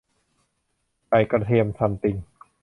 [1.09, 2.15] ไก่กระเทียมซัมติง